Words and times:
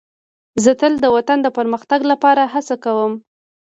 زه 0.63 0.71
تل 0.79 0.93
د 1.01 1.05
وطن 1.15 1.37
د 1.43 1.47
پرمختګ 1.57 2.01
لپاره 2.11 2.43
هڅه 2.53 2.75
کوم. 2.83 3.13